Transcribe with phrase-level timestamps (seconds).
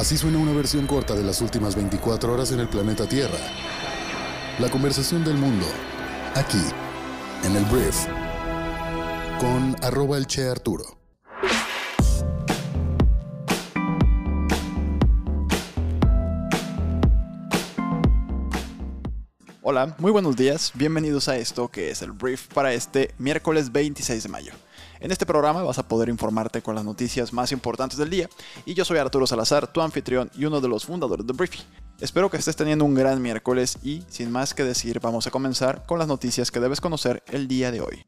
[0.00, 3.36] Así suena una versión corta de las últimas 24 horas en el planeta Tierra.
[4.58, 5.66] La conversación del mundo,
[6.34, 6.62] aquí,
[7.44, 8.06] en el Brief,
[9.38, 10.84] con arroba el Che Arturo.
[19.60, 24.22] Hola, muy buenos días, bienvenidos a esto que es el Brief para este miércoles 26
[24.22, 24.52] de mayo.
[25.00, 28.28] En este programa vas a poder informarte con las noticias más importantes del día
[28.66, 31.60] y yo soy Arturo Salazar, tu anfitrión y uno de los fundadores de Briefy.
[32.00, 35.86] Espero que estés teniendo un gran miércoles y sin más que decir vamos a comenzar
[35.86, 38.04] con las noticias que debes conocer el día de hoy.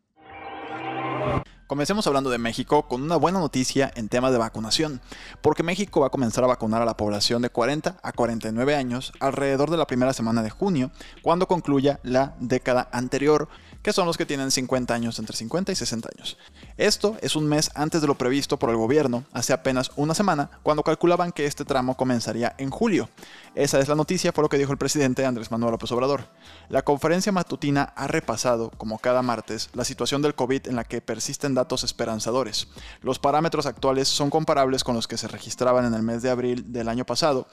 [1.73, 5.01] Comencemos hablando de México con una buena noticia en temas de vacunación,
[5.40, 9.15] porque México va a comenzar a vacunar a la población de 40 a 49 años
[9.20, 10.90] alrededor de la primera semana de junio,
[11.23, 13.48] cuando concluya la década anterior,
[13.82, 16.38] que son los que tienen 50 años, entre 50 y 60 años.
[16.77, 20.50] Esto es un mes antes de lo previsto por el gobierno, hace apenas una semana,
[20.62, 23.09] cuando calculaban que este tramo comenzaría en julio.
[23.54, 26.29] Esa es la noticia, por lo que dijo el presidente Andrés Manuel López Obrador.
[26.68, 31.01] La conferencia matutina ha repasado, como cada martes, la situación del COVID en la que
[31.01, 32.68] persisten datos esperanzadores.
[33.01, 36.73] Los parámetros actuales son comparables con los que se registraban en el mes de abril
[36.73, 37.46] del año pasado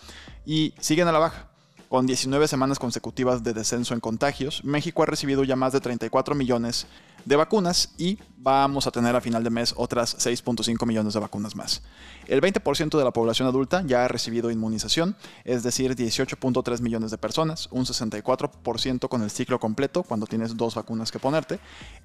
[0.45, 1.48] y siguen a la baja.
[1.90, 6.36] Con 19 semanas consecutivas de descenso en contagios, México ha recibido ya más de 34
[6.36, 6.86] millones
[7.26, 11.56] de vacunas y vamos a tener a final de mes otras 6.5 millones de vacunas
[11.56, 11.82] más.
[12.28, 17.17] El 20% de la población adulta ya ha recibido inmunización, es decir, 18.3 millones de
[17.17, 21.60] personas, un 64% con el ciclo completo cuando tienes dos vacunas que ponerte.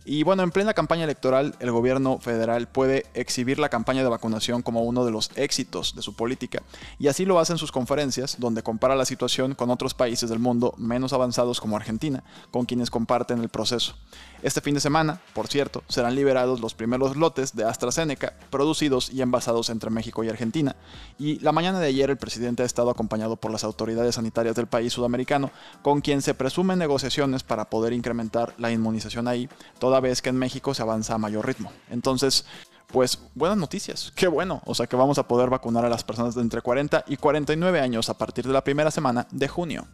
[0.05, 4.63] Y bueno, en plena campaña electoral, el gobierno federal puede exhibir la campaña de vacunación
[4.63, 6.63] como uno de los éxitos de su política,
[6.99, 10.39] y así lo hace en sus conferencias, donde compara la situación con otros países del
[10.39, 13.95] mundo menos avanzados como Argentina, con quienes comparten el proceso.
[14.43, 19.23] Este fin de semana, por cierto, serán liberados los primeros lotes de AstraZeneca producidos y
[19.23, 20.77] envasados entre México y Argentina.
[21.19, 24.67] Y la mañana de ayer el presidente ha estado acompañado por las autoridades sanitarias del
[24.67, 25.51] país sudamericano,
[25.83, 30.37] con quien se presumen negociaciones para poder incrementar la inmunización ahí, toda vez que en
[30.37, 31.73] México se avanza a mayor ritmo.
[31.91, 32.45] Entonces,
[32.95, 36.37] pues buenas noticias, qué bueno, o sea que vamos a poder vacunar a las personas
[36.37, 39.89] de entre 40 y 49 años a partir de la primera semana de junio.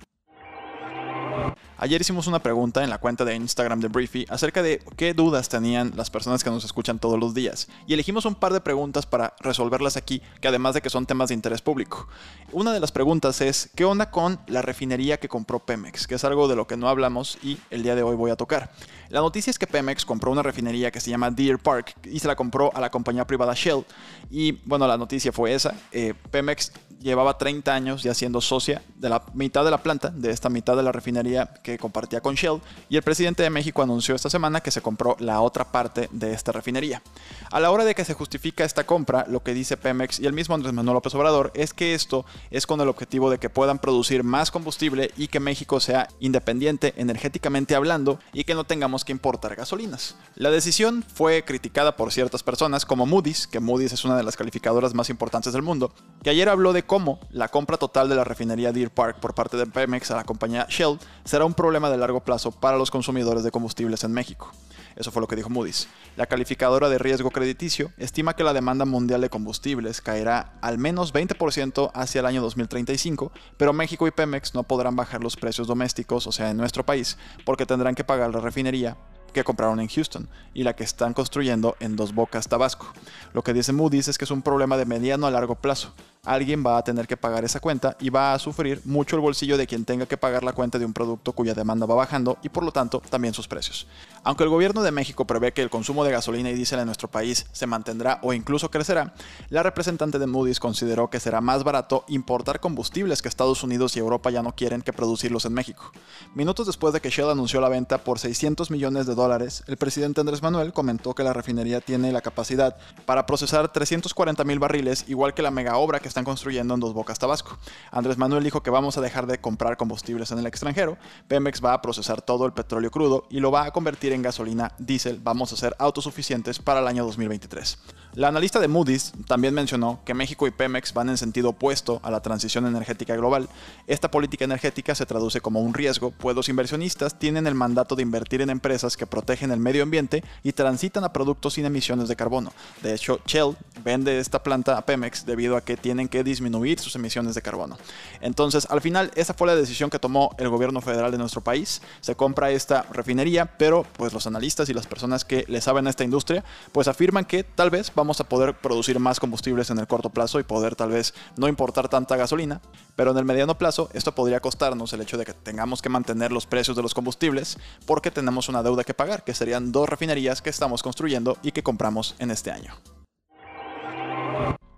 [1.82, 5.48] Ayer hicimos una pregunta en la cuenta de Instagram de Briefy acerca de qué dudas
[5.48, 7.68] tenían las personas que nos escuchan todos los días.
[7.86, 11.30] Y elegimos un par de preguntas para resolverlas aquí, que además de que son temas
[11.30, 12.06] de interés público.
[12.52, 16.06] Una de las preguntas es, ¿qué onda con la refinería que compró Pemex?
[16.06, 18.36] Que es algo de lo que no hablamos y el día de hoy voy a
[18.36, 18.70] tocar.
[19.08, 22.28] La noticia es que Pemex compró una refinería que se llama Deer Park y se
[22.28, 23.86] la compró a la compañía privada Shell.
[24.30, 25.74] Y bueno, la noticia fue esa.
[25.92, 30.30] Eh, Pemex llevaba 30 años ya siendo socia de la mitad de la planta, de
[30.30, 34.14] esta mitad de la refinería que compartía con Shell, y el presidente de México anunció
[34.14, 37.02] esta semana que se compró la otra parte de esta refinería.
[37.50, 40.32] A la hora de que se justifica esta compra, lo que dice Pemex y el
[40.32, 43.78] mismo Andrés Manuel López Obrador es que esto es con el objetivo de que puedan
[43.78, 49.12] producir más combustible y que México sea independiente energéticamente hablando y que no tengamos que
[49.12, 50.16] importar gasolinas.
[50.36, 54.36] La decisión fue criticada por ciertas personas como Moody's, que Moody's es una de las
[54.36, 55.92] calificadoras más importantes del mundo,
[56.22, 59.56] que ayer habló de cómo la compra total de la refinería Deer Park por parte
[59.56, 63.44] de Pemex a la compañía Shell será un problema de largo plazo para los consumidores
[63.44, 64.50] de combustibles en México.
[64.96, 65.88] Eso fue lo que dijo Moody's.
[66.16, 71.12] La calificadora de riesgo crediticio estima que la demanda mundial de combustibles caerá al menos
[71.12, 76.26] 20% hacia el año 2035, pero México y Pemex no podrán bajar los precios domésticos,
[76.26, 78.96] o sea, en nuestro país, porque tendrán que pagar la refinería
[79.34, 82.90] que compraron en Houston y la que están construyendo en Dos Bocas, Tabasco.
[83.34, 85.92] Lo que dice Moody's es que es un problema de mediano a largo plazo.
[86.26, 89.56] Alguien va a tener que pagar esa cuenta y va a sufrir mucho el bolsillo
[89.56, 92.50] de quien tenga que pagar la cuenta de un producto cuya demanda va bajando y
[92.50, 93.86] por lo tanto también sus precios.
[94.22, 97.08] Aunque el gobierno de México prevé que el consumo de gasolina y diésel en nuestro
[97.08, 99.14] país se mantendrá o incluso crecerá,
[99.48, 104.00] la representante de Moody's consideró que será más barato importar combustibles que Estados Unidos y
[104.00, 105.90] Europa ya no quieren que producirlos en México.
[106.34, 110.20] Minutos después de que Shell anunció la venta por 600 millones de dólares, el presidente
[110.20, 112.76] Andrés Manuel comentó que la refinería tiene la capacidad
[113.06, 116.92] para procesar 340 mil barriles, igual que la mega obra que están construyendo en Dos
[116.92, 117.56] Bocas, Tabasco.
[117.90, 120.98] Andrés Manuel dijo que vamos a dejar de comprar combustibles en el extranjero,
[121.28, 124.72] Pemex va a procesar todo el petróleo crudo y lo va a convertir en gasolina
[124.78, 127.78] diésel, vamos a ser autosuficientes para el año 2023.
[128.14, 132.10] La analista de Moody's también mencionó que México y Pemex van en sentido opuesto a
[132.10, 133.48] la transición energética global.
[133.86, 138.02] Esta política energética se traduce como un riesgo, pues los inversionistas tienen el mandato de
[138.02, 142.16] invertir en empresas que protegen el medio ambiente y transitan a productos sin emisiones de
[142.16, 142.52] carbono.
[142.82, 146.78] De hecho, Shell vende esta planta a Pemex debido a que tiene tienen que disminuir
[146.78, 147.76] sus emisiones de carbono.
[148.20, 151.82] Entonces, al final, esa fue la decisión que tomó el gobierno federal de nuestro país.
[152.00, 155.90] Se compra esta refinería, pero pues los analistas y las personas que le saben a
[155.90, 159.88] esta industria, pues afirman que tal vez vamos a poder producir más combustibles en el
[159.88, 162.60] corto plazo y poder tal vez no importar tanta gasolina,
[162.94, 166.30] pero en el mediano plazo esto podría costarnos el hecho de que tengamos que mantener
[166.30, 170.40] los precios de los combustibles porque tenemos una deuda que pagar, que serían dos refinerías
[170.40, 172.74] que estamos construyendo y que compramos en este año.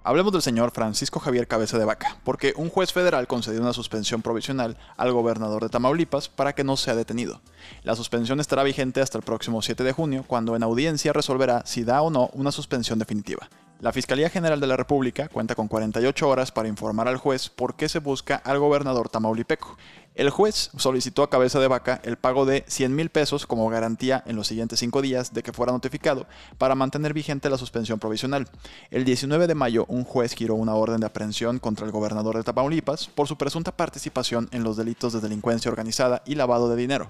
[0.04, 4.20] Hablemos del señor Francisco Javier Cabeza de Vaca, porque un juez federal concedió una suspensión
[4.20, 7.40] provisional al gobernador de Tamaulipas para que no sea detenido.
[7.84, 11.84] La suspensión estará vigente hasta el próximo 7 de junio, cuando en audiencia resolverá si
[11.84, 13.48] da o no una suspensión definitiva.
[13.78, 17.76] La Fiscalía General de la República cuenta con 48 horas para informar al juez por
[17.76, 19.76] qué se busca al gobernador tamaulipeco.
[20.14, 24.22] El juez solicitó a cabeza de vaca el pago de 100 mil pesos como garantía
[24.26, 26.26] en los siguientes cinco días de que fuera notificado
[26.58, 28.46] para mantener vigente la suspensión provisional.
[28.90, 32.42] El 19 de mayo, un juez giró una orden de aprehensión contra el gobernador de
[32.42, 37.08] Tamaulipas por su presunta participación en los delitos de delincuencia organizada y lavado de dinero.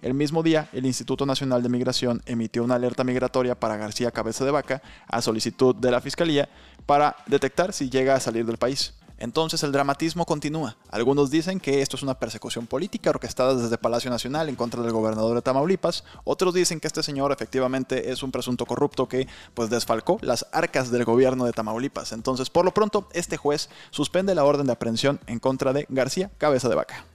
[0.00, 4.44] El mismo día, el Instituto Nacional de Migración emitió una alerta migratoria para García Cabeza
[4.44, 6.48] de Vaca a solicitud de la Fiscalía
[6.86, 8.94] para detectar si llega a salir del país.
[9.18, 10.76] Entonces el dramatismo continúa.
[10.90, 14.92] Algunos dicen que esto es una persecución política orquestada desde Palacio Nacional en contra del
[14.92, 16.04] gobernador de Tamaulipas.
[16.24, 20.90] Otros dicen que este señor efectivamente es un presunto corrupto que pues desfalcó las arcas
[20.90, 22.12] del gobierno de Tamaulipas.
[22.12, 26.30] Entonces, por lo pronto, este juez suspende la orden de aprehensión en contra de García
[26.38, 27.13] Cabeza de Vaca.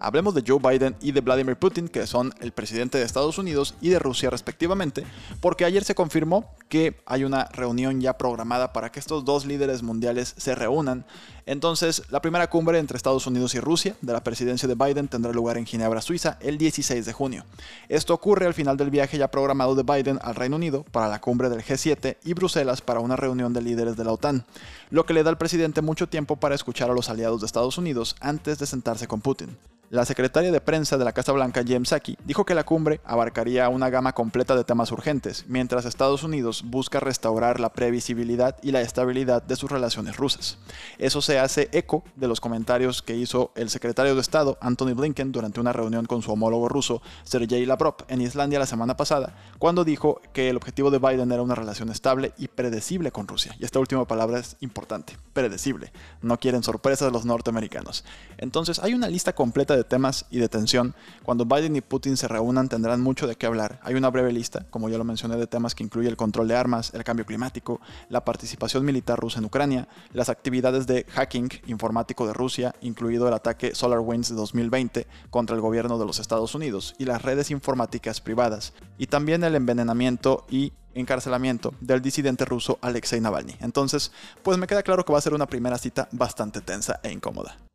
[0.00, 3.74] Hablemos de Joe Biden y de Vladimir Putin, que son el presidente de Estados Unidos
[3.82, 5.04] y de Rusia respectivamente,
[5.40, 9.82] porque ayer se confirmó que hay una reunión ya programada para que estos dos líderes
[9.82, 11.04] mundiales se reúnan.
[11.44, 15.32] Entonces, la primera cumbre entre Estados Unidos y Rusia de la presidencia de Biden tendrá
[15.32, 17.44] lugar en Ginebra, Suiza, el 16 de junio.
[17.90, 21.20] Esto ocurre al final del viaje ya programado de Biden al Reino Unido para la
[21.20, 24.46] cumbre del G7 y Bruselas para una reunión de líderes de la OTAN,
[24.88, 27.76] lo que le da al presidente mucho tiempo para escuchar a los aliados de Estados
[27.76, 29.58] Unidos antes de sentarse con Putin.
[29.90, 33.68] La secretaria de prensa de la Casa Blanca, Jem Psaki, dijo que la cumbre abarcaría
[33.68, 38.82] una gama completa de temas urgentes, mientras Estados Unidos busca restaurar la previsibilidad y la
[38.82, 40.58] estabilidad de sus relaciones rusas.
[40.98, 45.32] Eso se hace eco de los comentarios que hizo el secretario de Estado, Anthony Blinken,
[45.32, 49.82] durante una reunión con su homólogo ruso, Sergei Lavrov, en Islandia la semana pasada, cuando
[49.82, 53.56] dijo que el objetivo de Biden era una relación estable y predecible con Rusia.
[53.58, 55.92] Y esta última palabra es importante, predecible.
[56.22, 58.04] No quieren sorpresas los norteamericanos.
[58.38, 60.94] Entonces hay una lista completa de de temas y de tensión.
[61.22, 63.80] Cuando Biden y Putin se reúnan tendrán mucho de qué hablar.
[63.82, 66.56] Hay una breve lista, como ya lo mencioné, de temas que incluye el control de
[66.56, 72.26] armas, el cambio climático, la participación militar rusa en Ucrania, las actividades de hacking informático
[72.26, 76.94] de Rusia, incluido el ataque SolarWinds de 2020 contra el gobierno de los Estados Unidos
[76.98, 83.20] y las redes informáticas privadas, y también el envenenamiento y encarcelamiento del disidente ruso Alexei
[83.20, 83.56] Navalny.
[83.60, 84.12] Entonces,
[84.42, 87.69] pues me queda claro que va a ser una primera cita bastante tensa e incómoda.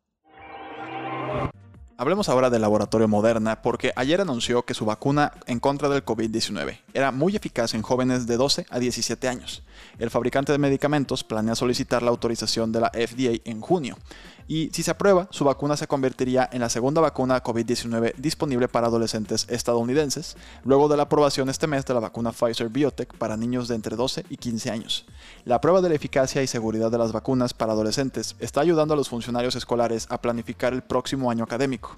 [1.98, 6.80] Hablemos ahora del laboratorio Moderna porque ayer anunció que su vacuna en contra del COVID-19
[6.92, 9.62] era muy eficaz en jóvenes de 12 a 17 años.
[9.98, 13.96] El fabricante de medicamentos planea solicitar la autorización de la FDA en junio
[14.48, 18.86] y si se aprueba, su vacuna se convertiría en la segunda vacuna COVID-19 disponible para
[18.86, 23.66] adolescentes estadounidenses, luego de la aprobación este mes de la vacuna Pfizer Biotech para niños
[23.66, 25.06] de entre 12 y 15 años.
[25.44, 28.96] La prueba de la eficacia y seguridad de las vacunas para adolescentes está ayudando a
[28.96, 31.96] los funcionarios escolares a planificar el próximo año académico.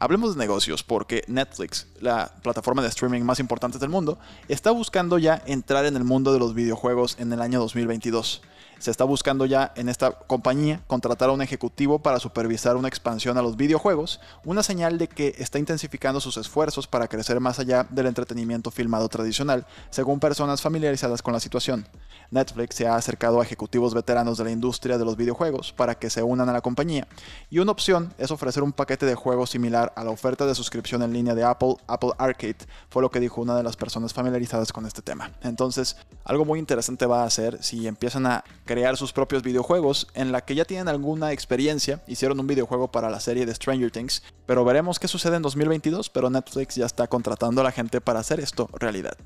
[0.00, 5.18] Hablemos de negocios porque Netflix, la plataforma de streaming más importante del mundo, está buscando
[5.18, 8.42] ya entrar en el mundo de los videojuegos en el año 2022
[8.78, 13.36] se está buscando ya en esta compañía contratar a un ejecutivo para supervisar una expansión
[13.36, 17.86] a los videojuegos, una señal de que está intensificando sus esfuerzos para crecer más allá
[17.90, 21.86] del entretenimiento filmado tradicional, según personas familiarizadas con la situación.
[22.30, 26.10] Netflix se ha acercado a ejecutivos veteranos de la industria de los videojuegos para que
[26.10, 27.08] se unan a la compañía,
[27.50, 31.02] y una opción es ofrecer un paquete de juegos similar a la oferta de suscripción
[31.02, 34.72] en línea de Apple, Apple Arcade, fue lo que dijo una de las personas familiarizadas
[34.72, 35.32] con este tema.
[35.42, 40.32] Entonces, algo muy interesante va a ser si empiezan a crear sus propios videojuegos, en
[40.32, 44.22] la que ya tienen alguna experiencia, hicieron un videojuego para la serie de Stranger Things,
[44.46, 48.20] pero veremos qué sucede en 2022, pero Netflix ya está contratando a la gente para
[48.20, 49.16] hacer esto realidad.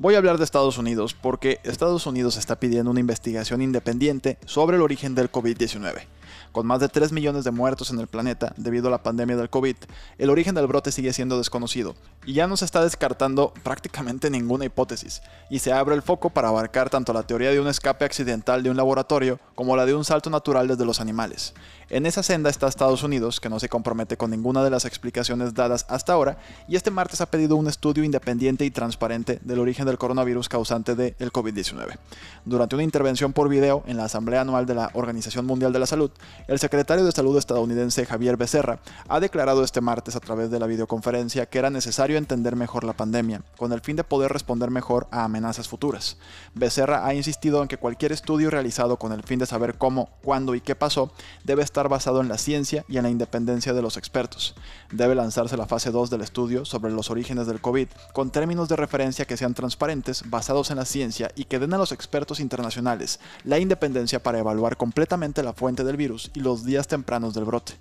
[0.00, 4.76] Voy a hablar de Estados Unidos porque Estados Unidos está pidiendo una investigación independiente sobre
[4.76, 6.17] el origen del COVID-19.
[6.52, 9.50] Con más de 3 millones de muertos en el planeta debido a la pandemia del
[9.50, 9.76] COVID,
[10.18, 14.64] el origen del brote sigue siendo desconocido y ya no se está descartando prácticamente ninguna
[14.64, 18.62] hipótesis, y se abre el foco para abarcar tanto la teoría de un escape accidental
[18.62, 21.54] de un laboratorio como la de un salto natural desde los animales.
[21.90, 25.54] En esa senda está Estados Unidos, que no se compromete con ninguna de las explicaciones
[25.54, 26.36] dadas hasta ahora,
[26.68, 30.94] y este martes ha pedido un estudio independiente y transparente del origen del coronavirus causante
[30.94, 31.96] del COVID-19.
[32.44, 35.86] Durante una intervención por video en la Asamblea Anual de la Organización Mundial de la
[35.86, 36.10] Salud,
[36.46, 40.66] el secretario de Salud estadounidense Javier Becerra ha declarado este martes a través de la
[40.66, 45.06] videoconferencia que era necesario entender mejor la pandemia, con el fin de poder responder mejor
[45.10, 46.18] a amenazas futuras.
[46.52, 50.54] Becerra ha insistido en que cualquier estudio realizado con el fin de saber cómo, cuándo
[50.54, 51.12] y qué pasó
[51.44, 54.56] debe estar basado en la ciencia y en la independencia de los expertos.
[54.90, 58.74] Debe lanzarse la fase 2 del estudio sobre los orígenes del COVID, con términos de
[58.74, 63.20] referencia que sean transparentes, basados en la ciencia y que den a los expertos internacionales
[63.44, 67.74] la independencia para evaluar completamente la fuente del virus y los días tempranos del brote.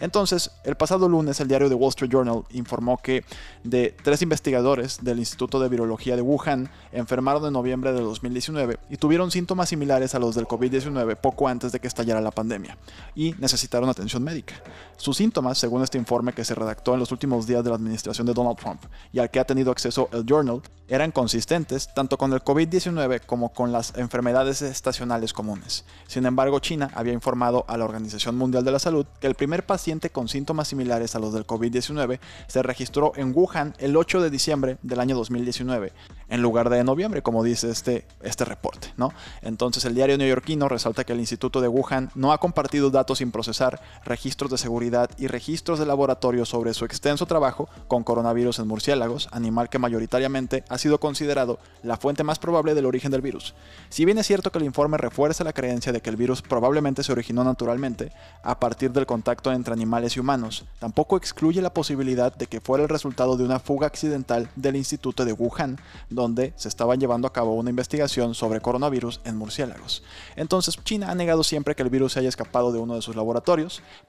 [0.00, 3.24] Entonces, el pasado lunes el diario The Wall Street Journal informó que
[3.64, 8.96] de tres investigadores del Instituto de Virología de Wuhan enfermaron en noviembre de 2019 y
[8.96, 12.76] tuvieron síntomas similares a los del COVID-19 poco antes de que estallara la pandemia
[13.14, 14.54] y necesitaron atención médica.
[14.96, 18.24] Sus síntomas, según este informe que se redactó en los últimos días de la administración
[18.24, 18.80] de Donald Trump
[19.12, 23.52] y al que ha tenido acceso el Journal, eran consistentes tanto con el COVID-19 como
[23.52, 25.84] con las enfermedades estacionales comunes.
[26.06, 29.66] Sin embargo, China había informado a la Organización Mundial de la Salud que el primer
[29.66, 34.30] paciente con síntomas similares a los del COVID-19 se registró en Wuhan el 8 de
[34.30, 35.92] diciembre del año 2019,
[36.28, 38.92] en lugar de noviembre, como dice este, este reporte.
[38.96, 39.12] ¿no?
[39.40, 43.80] Entonces el diario neoyorquino resalta que el Instituto de Wuhan no ha compartido datos procesar,
[44.04, 49.28] registros de seguridad y registros de laboratorio sobre su extenso trabajo con coronavirus en murciélagos,
[49.32, 53.54] animal que mayoritariamente ha sido considerado la fuente más probable del origen del virus.
[53.88, 57.02] Si bien es cierto que el informe refuerza la creencia de que el virus probablemente
[57.02, 58.12] se originó naturalmente
[58.42, 62.84] a partir del contacto entre animales y humanos, tampoco excluye la posibilidad de que fuera
[62.84, 65.78] el resultado de una fuga accidental del Instituto de Wuhan,
[66.10, 70.02] donde se estaba llevando a cabo una investigación sobre coronavirus en murciélagos.
[70.36, 73.16] Entonces, China ha negado siempre que el virus se haya escapado de uno de sus
[73.16, 73.21] laboratorios,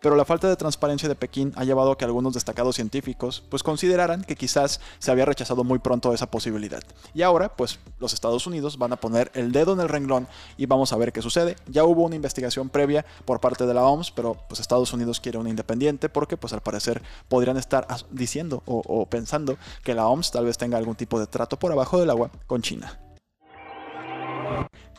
[0.01, 3.63] pero la falta de transparencia de Pekín ha llevado a que algunos destacados científicos pues
[3.63, 6.83] consideraran que quizás se había rechazado muy pronto esa posibilidad.
[7.13, 10.27] Y ahora, pues los Estados Unidos van a poner el dedo en el renglón
[10.57, 11.55] y vamos a ver qué sucede.
[11.67, 15.37] Ya hubo una investigación previa por parte de la OMS, pero pues Estados Unidos quiere
[15.37, 20.45] una independiente porque pues al parecer podrían estar diciendo o pensando que la OMS tal
[20.45, 22.99] vez tenga algún tipo de trato por abajo del agua con China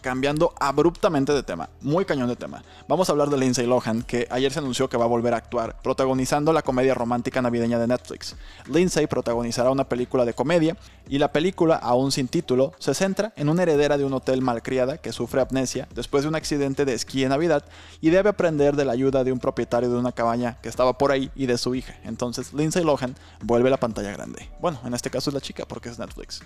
[0.04, 2.62] cambiando abruptamente de tema, muy cañón de tema.
[2.86, 5.38] Vamos a hablar de Lindsay Lohan, que ayer se anunció que va a volver a
[5.38, 8.36] actuar, protagonizando la comedia romántica navideña de Netflix.
[8.66, 10.76] Lindsay protagonizará una película de comedia,
[11.08, 14.98] y la película, aún sin título, se centra en una heredera de un hotel malcriada
[14.98, 17.64] que sufre amnesia después de un accidente de esquí en Navidad
[18.02, 21.12] y debe aprender de la ayuda de un propietario de una cabaña que estaba por
[21.12, 21.94] ahí y de su hija.
[22.04, 24.50] Entonces Lindsay Lohan vuelve a la pantalla grande.
[24.60, 26.42] Bueno, en este caso es la chica porque es Netflix.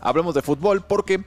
[0.00, 1.24] Hablemos de fútbol porque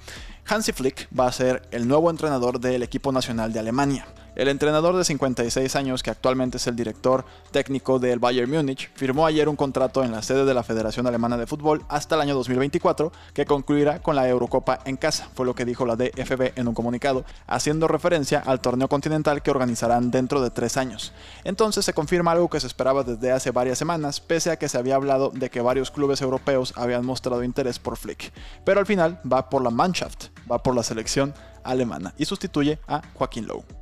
[0.48, 4.06] Hansi Flick va a ser el nuevo entrenador del equipo nacional de Alemania.
[4.34, 9.26] El entrenador de 56 años, que actualmente es el director técnico del Bayern Múnich, firmó
[9.26, 12.34] ayer un contrato en la sede de la Federación Alemana de Fútbol hasta el año
[12.36, 16.70] 2024, que concluirá con la Eurocopa en casa, fue lo que dijo la DFB en
[16.70, 21.12] un comunicado, haciendo referencia al torneo continental que organizarán dentro de tres años.
[21.44, 24.78] Entonces se confirma algo que se esperaba desde hace varias semanas, pese a que se
[24.78, 28.32] había hablado de que varios clubes europeos habían mostrado interés por Flick.
[28.64, 31.34] Pero al final va por la Mannschaft, va por la selección
[31.64, 33.81] alemana y sustituye a Joaquín Lowe.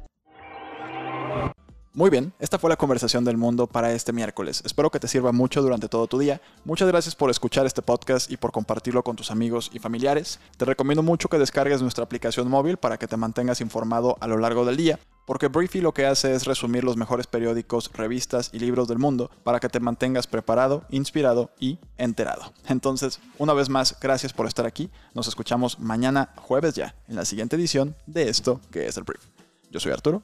[2.00, 4.62] Muy bien, esta fue la conversación del mundo para este miércoles.
[4.66, 6.40] Espero que te sirva mucho durante todo tu día.
[6.64, 10.40] Muchas gracias por escuchar este podcast y por compartirlo con tus amigos y familiares.
[10.56, 14.38] Te recomiendo mucho que descargues nuestra aplicación móvil para que te mantengas informado a lo
[14.38, 18.60] largo del día, porque Briefy lo que hace es resumir los mejores periódicos, revistas y
[18.60, 22.54] libros del mundo para que te mantengas preparado, inspirado y enterado.
[22.70, 24.90] Entonces, una vez más, gracias por estar aquí.
[25.14, 29.26] Nos escuchamos mañana jueves ya en la siguiente edición de esto que es el Brief.
[29.70, 30.24] Yo soy Arturo.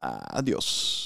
[0.00, 1.05] Adiós.